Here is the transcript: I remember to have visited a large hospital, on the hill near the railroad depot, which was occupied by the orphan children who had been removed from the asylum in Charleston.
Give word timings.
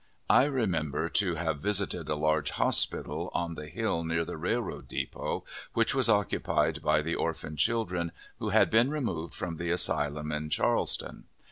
I 0.31 0.45
remember 0.45 1.09
to 1.09 1.35
have 1.35 1.59
visited 1.59 2.09
a 2.09 2.15
large 2.15 2.49
hospital, 2.49 3.29
on 3.35 3.53
the 3.53 3.67
hill 3.67 4.03
near 4.03 4.25
the 4.25 4.35
railroad 4.35 4.87
depot, 4.87 5.45
which 5.73 5.93
was 5.93 6.09
occupied 6.09 6.81
by 6.81 7.03
the 7.03 7.13
orphan 7.13 7.55
children 7.55 8.11
who 8.39 8.49
had 8.49 8.71
been 8.71 8.89
removed 8.89 9.35
from 9.35 9.57
the 9.57 9.69
asylum 9.69 10.31
in 10.31 10.49
Charleston. 10.49 11.25